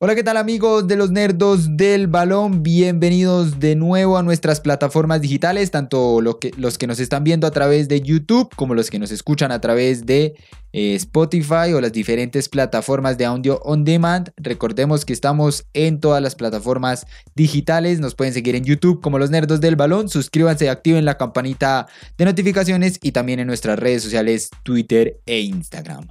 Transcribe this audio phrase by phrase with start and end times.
[0.00, 2.62] Hola, ¿qué tal amigos de los nerdos del balón?
[2.62, 7.50] Bienvenidos de nuevo a nuestras plataformas digitales, tanto que, los que nos están viendo a
[7.50, 10.36] través de YouTube como los que nos escuchan a través de
[10.72, 14.30] eh, Spotify o las diferentes plataformas de audio on demand.
[14.36, 17.04] Recordemos que estamos en todas las plataformas
[17.34, 21.88] digitales, nos pueden seguir en YouTube como los nerdos del balón, suscríbanse, activen la campanita
[22.16, 26.06] de notificaciones y también en nuestras redes sociales Twitter e Instagram.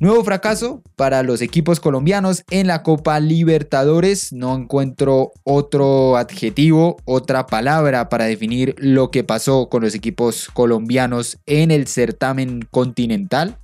[0.00, 4.32] Nuevo fracaso para los equipos colombianos en la Copa Libertadores.
[4.32, 11.38] No encuentro otro adjetivo, otra palabra para definir lo que pasó con los equipos colombianos
[11.46, 13.56] en el certamen continental.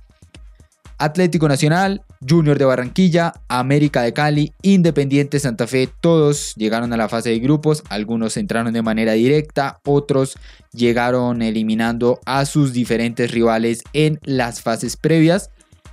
[0.97, 7.09] Atlético Nacional, Junior de Barranquilla, América de Cali, Independiente Santa Fe, todos llegaron a la
[7.09, 10.37] fase de grupos, algunos entraron de manera directa, otros
[10.71, 15.49] llegaron eliminando a sus diferentes rivales en las fases previas.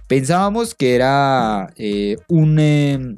[0.09, 2.59] Pensábamos que era eh, un...
[2.59, 3.17] Em,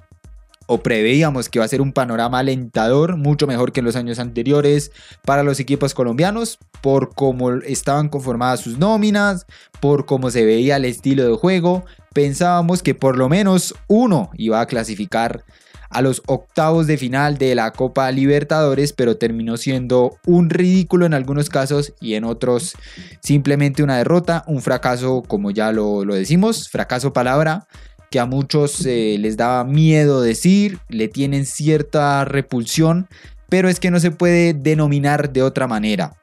[0.72, 4.20] o preveíamos que iba a ser un panorama alentador, mucho mejor que en los años
[4.20, 4.92] anteriores
[5.24, 9.46] para los equipos colombianos, por cómo estaban conformadas sus nóminas,
[9.80, 11.84] por cómo se veía el estilo de juego.
[12.14, 15.44] Pensábamos que por lo menos uno iba a clasificar
[15.90, 21.14] a los octavos de final de la Copa Libertadores, pero terminó siendo un ridículo en
[21.14, 22.76] algunos casos y en otros
[23.20, 27.66] simplemente una derrota, un fracaso como ya lo, decimos, fracaso palabra
[28.10, 33.08] que a muchos eh, les daba miedo decir, le tienen cierta repulsión,
[33.48, 36.16] pero es que no se puede denominar de otra manera.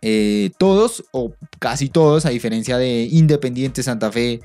[0.00, 4.40] Eh, todos, o casi todos, a diferencia de Independiente Santa Fe,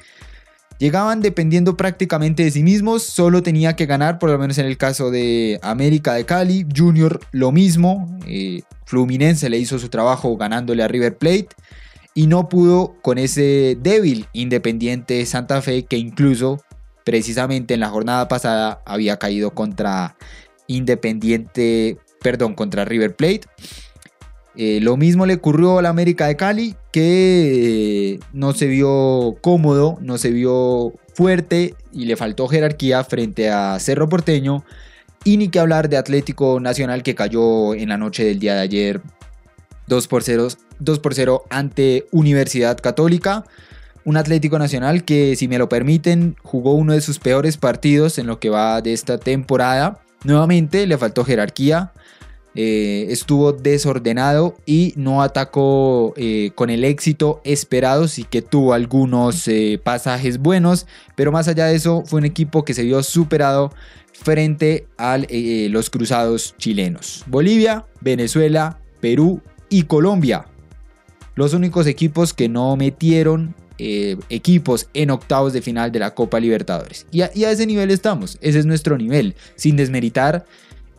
[0.79, 4.77] Llegaban dependiendo prácticamente de sí mismos, solo tenía que ganar, por lo menos en el
[4.77, 10.83] caso de América de Cali, Junior lo mismo, eh, Fluminense le hizo su trabajo ganándole
[10.83, 11.49] a River Plate
[12.13, 16.63] y no pudo con ese débil Independiente Santa Fe que incluso
[17.03, 20.15] precisamente en la jornada pasada había caído contra
[20.67, 23.41] Independiente, perdón, contra River Plate.
[24.59, 29.37] Eh, lo mismo le ocurrió a la América de Cali, que eh, no se vio
[29.41, 34.63] cómodo, no se vio fuerte y le faltó jerarquía frente a Cerro Porteño.
[35.23, 38.61] Y ni que hablar de Atlético Nacional que cayó en la noche del día de
[38.61, 39.01] ayer
[39.87, 40.47] 2 por 0,
[40.79, 43.45] 2 por 0 ante Universidad Católica.
[44.05, 48.25] Un Atlético Nacional que, si me lo permiten, jugó uno de sus peores partidos en
[48.25, 49.99] lo que va de esta temporada.
[50.23, 51.91] Nuevamente le faltó jerarquía,
[52.59, 59.47] eh, estuvo desordenado y no atacó eh, con el éxito esperado, sí que tuvo algunos
[59.47, 63.71] eh, pasajes buenos, pero más allá de eso fue un equipo que se vio superado
[64.11, 65.19] frente a
[65.69, 67.23] los cruzados chilenos.
[67.27, 70.47] Bolivia, Venezuela, Perú y Colombia.
[71.35, 77.05] Los únicos equipos que no metieron equipos en octavos de final de la Copa Libertadores.
[77.11, 80.47] y a, ese nivel estamos, ese es nuestro nivel, sin desmeritar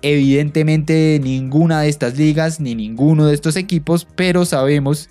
[0.03, 5.11] Evidentemente ninguna de estas ligas ni ninguno de estos equipos, pero sabemos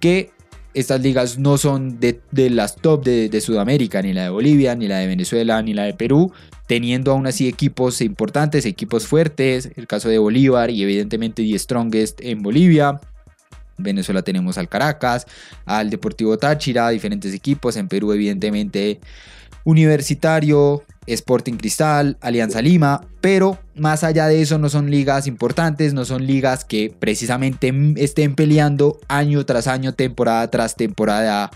[0.00, 0.30] que
[0.74, 4.98] estas ligas no son de, las top de, Sudamérica, ni la de Bolivia, ni la
[4.98, 6.32] de Venezuela, ni la de Perú,
[6.66, 12.20] teniendo aún así equipos importantes, equipos fuertes, el caso de Bolívar y evidentemente The Strongest
[12.20, 13.00] en Bolivia.
[13.78, 15.26] En Venezuela tenemos al Caracas,
[15.64, 17.76] al Deportivo Táchira, diferentes equipos.
[17.76, 19.00] En Perú, evidentemente,
[19.64, 26.04] Universitario, Sporting Cristal, Alianza Lima, pero más allá de eso no son ligas importantes, no
[26.04, 31.50] son ligas que precisamente estén peleando año tras año, temporada tras temporada,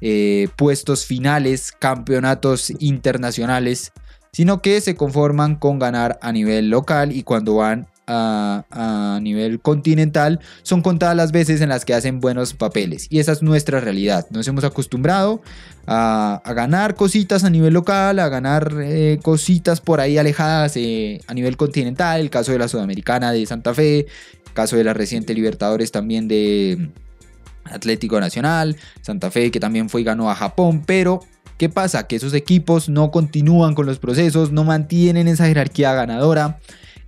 [0.00, 3.92] eh, puestos finales, campeonatos internacionales,
[4.32, 10.40] sino que se conforman con ganar a nivel local y cuando van a, nivel continental
[10.62, 13.06] son contadas las veces en las que hacen buenos papeles.
[13.10, 14.26] Y esa es nuestra realidad.
[14.30, 15.42] Nos hemos acostumbrado
[15.86, 21.34] a, ganar cositas a nivel local, a ganar eh, cositas por ahí alejadas eh, a
[21.34, 22.20] nivel continental.
[22.20, 26.28] El caso de la Sudamericana de Santa Fe, el caso de la reciente Libertadores también
[26.28, 26.90] de
[27.64, 31.20] Atlético Nacional, Santa Fe que también fue y ganó a Japón, pero
[31.58, 32.08] ¿Qué pasa?
[32.08, 36.58] Que esos equipos no continúan con los procesos, no mantienen esa jerarquía ganadora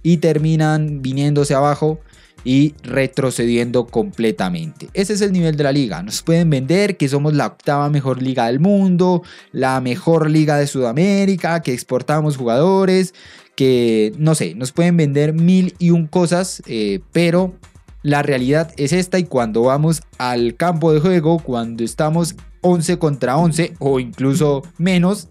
[0.05, 1.99] y terminan viniéndose abajo
[2.45, 4.89] y retrocediendo completamente.
[4.93, 6.03] Ese es el nivel de la liga.
[6.03, 10.67] Nos pueden vender que somos la octava mejor liga del mundo, la mejor liga de
[10.67, 13.15] Sudamérica, que exportamos jugadores,
[13.57, 17.55] que no sé, nos pueden vender mil y un cosas, eh, pero
[18.03, 23.39] la realidad es esta y cuando vamos al campo de juego, cuando estamos 11 contra
[23.39, 25.29] 11 o incluso menos,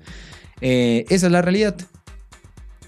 [0.61, 1.75] eh, esa es la realidad.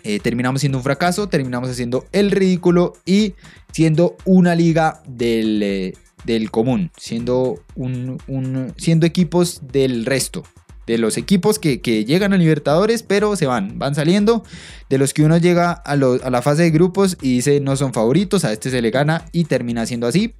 [0.06, 3.34] Eh, terminamos siendo un fracaso, terminamos haciendo el ridículo y
[3.72, 10.44] siendo una liga del, eh, común, siendo, un, siendo equipos del resto.
[10.86, 14.44] de los equipos que, llegan a Libertadores, pero se van, van saliendo.
[14.92, 18.46] De los que uno llega a, la fase de grupos y dice no son favoritos,
[18.46, 20.36] a este se le gana y termina siendo así.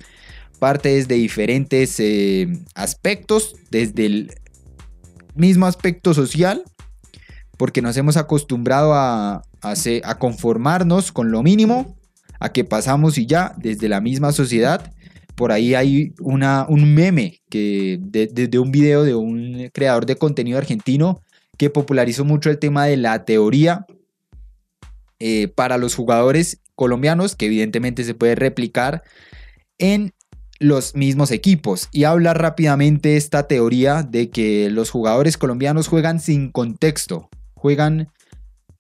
[0.60, 4.32] Parte desde diferentes eh, aspectos, desde el
[5.34, 6.64] mismo aspecto social,
[7.58, 11.98] porque nos hemos acostumbrado a, a, conformarnos con lo mínimo,
[12.40, 14.92] a que pasamos y ya, desde la misma sociedad.
[15.36, 20.58] Por ahí hay una, un meme que desde un video de un creador de contenido
[20.58, 21.22] argentino
[21.58, 23.86] que popularizó mucho el tema de la teoría
[25.20, 29.04] eh, para los jugadores colombianos, que evidentemente se puede replicar
[29.78, 30.14] en
[30.60, 31.90] los mismos equipos.
[31.92, 37.30] Y habla rápidamente esta teoría de que los jugadores colombianos juegan sin contexto,
[37.66, 38.10] juegan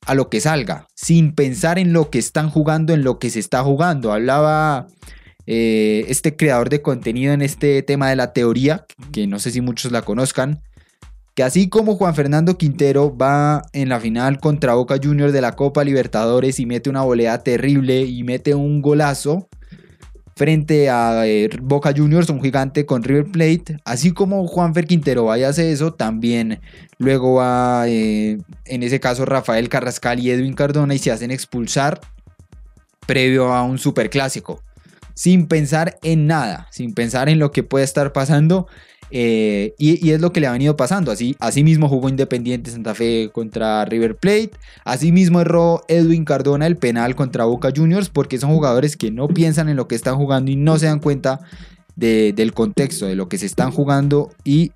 [0.05, 3.39] a lo que salga, sin pensar en lo que están jugando, en lo que se
[3.39, 4.13] está jugando.
[4.13, 4.85] Hablaba
[5.47, 9.61] eh, este creador de contenido en este tema de la teoría, que no sé si
[9.61, 10.61] muchos la conozcan,
[11.33, 15.55] que así como Juan Fernando Quintero va en la final contra Boca Juniors de la
[15.55, 19.49] Copa Libertadores y mete una volea terrible y mete un golazo,
[20.35, 23.77] frente a eh, Boca Juniors, un gigante con River Plate.
[23.85, 26.59] Así como Juanfer Quintero vaya a hacer eso, también
[26.97, 32.01] luego va, eh, en ese caso, Rafael Carrascal y Edwin Cardona y se hacen expulsar
[33.05, 34.61] previo a un superclásico.
[35.15, 38.67] Sin pensar en nada, sin pensar en lo que puede estar pasando
[39.11, 41.11] eh, y, es lo que le ha venido pasando.
[41.11, 44.51] Así, así mismo jugó Independiente Santa Fe contra River Plate.
[44.83, 49.27] Así mismo erró Edwin Cardona el penal contra Boca Juniors porque son jugadores que no
[49.27, 51.41] piensan en lo que están jugando y no se dan cuenta
[51.95, 54.73] del contexto, de lo que se están jugando y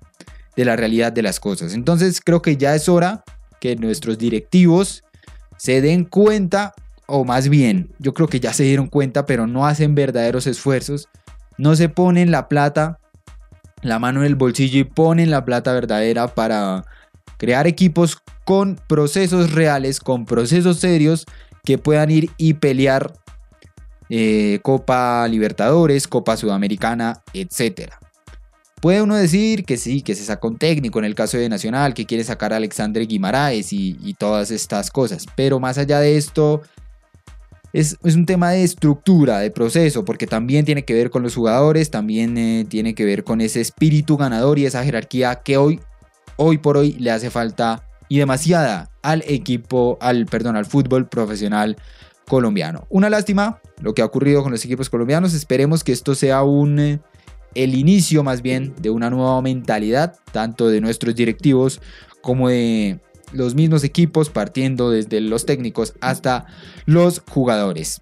[0.56, 1.74] de la realidad de las cosas.
[1.74, 3.24] Entonces creo que ya es hora
[3.60, 5.04] que nuestros directivos
[5.58, 6.72] se den cuenta,
[7.10, 11.08] o más bien, yo creo que ya se dieron cuenta, pero no hacen verdaderos esfuerzos,
[11.58, 13.00] no se ponen la plata
[13.82, 16.84] la mano en el bolsillo y ponen la plata verdadera para
[17.38, 21.26] crear equipos con procesos reales, con procesos serios
[21.64, 23.12] que puedan ir y pelear
[24.08, 27.92] eh, Copa Libertadores, Copa Sudamericana, etc.
[28.80, 31.94] Puede uno decir que sí, que se saca un técnico en el caso de Nacional,
[31.94, 36.62] que quiere sacar a Alexandre Guimaraes y todas estas cosas, pero más allá de esto,
[37.72, 41.90] es, un tema de estructura, de proceso, porque también tiene que ver con los jugadores,
[41.90, 45.80] también eh, tiene que ver con ese espíritu ganador y esa jerarquía que hoy,
[46.36, 51.76] hoy por hoy le hace falta y demasiada al equipo, al, perdón, al fútbol profesional
[52.26, 52.86] colombiano.
[52.90, 56.78] Una lástima lo que ha ocurrido con los equipos colombianos, esperemos que esto sea un...
[56.78, 57.00] Eh,
[57.56, 61.80] el inicio más bien de una nueva mentalidad, tanto de nuestros directivos
[62.22, 63.00] como de
[63.32, 66.46] los mismos equipos, partiendo desde los técnicos hasta
[66.86, 68.00] los jugadores.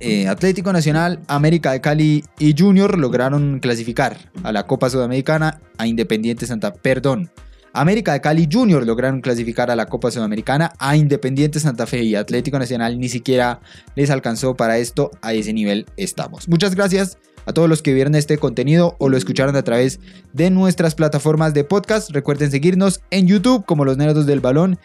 [0.00, 5.86] Eh, Atlético Nacional, América de Cali y Junior lograron clasificar a la Copa Sudamericana a
[5.86, 7.30] Independiente Santa, perdón,
[7.72, 12.14] América de Cali Junior lograron clasificar a la Copa Sudamericana a Independiente Santa Fe y
[12.16, 13.60] Atlético Nacional ni siquiera
[13.94, 16.48] les alcanzó para esto, a ese nivel estamos.
[16.48, 20.00] Muchas gracias a todos los que vieron este contenido o lo escucharon a través
[20.32, 22.10] de nuestras plataformas de podcast.
[22.10, 24.78] Recuerden seguirnos en YouTube como Los Nerdos del Balón.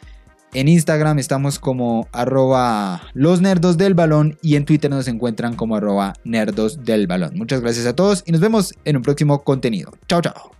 [0.53, 5.75] En Instagram estamos como arroba los nerdos del balón y en Twitter nos encuentran como
[5.75, 7.31] arroba nerdos del balón.
[7.35, 9.91] Muchas gracias a todos y nos vemos en un próximo contenido.
[10.07, 10.54] Chao, chao.